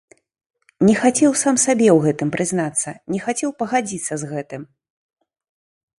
[0.87, 4.61] Не хацеў сам сабе ў гэтым прызнацца, не хацеў пагадзіцца з гэтым.